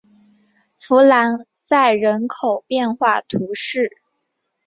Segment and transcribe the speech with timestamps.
[0.77, 3.97] 弗朗赛人口变化图示